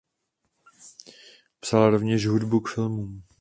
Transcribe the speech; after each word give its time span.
Psal 1.61 1.89
rovněž 1.89 2.27
hudbu 2.27 2.59
k 2.59 2.69
filmům. 2.69 3.23